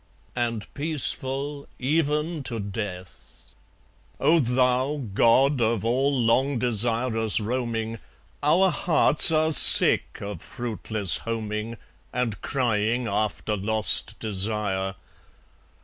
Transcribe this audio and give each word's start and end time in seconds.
And 0.35 0.65
peaceful 0.73 1.67
even 1.77 2.41
to 2.45 2.59
death.... 2.59 3.53
O 4.19 4.39
Thou, 4.39 5.03
God 5.13 5.61
of 5.61 5.85
all 5.85 6.19
long 6.19 6.57
desirous 6.57 7.39
roaming, 7.39 7.99
Our 8.41 8.71
hearts 8.71 9.29
are 9.31 9.51
sick 9.51 10.17
of 10.19 10.41
fruitless 10.41 11.17
homing, 11.17 11.77
And 12.11 12.41
crying 12.41 13.05
after 13.07 13.55
lost 13.55 14.17
desire. 14.17 14.95